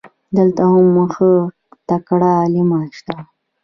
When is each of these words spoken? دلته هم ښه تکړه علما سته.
دلته 0.37 0.61
هم 0.71 0.87
ښه 1.13 1.31
تکړه 1.87 2.31
علما 2.43 2.81
سته. 2.97 3.15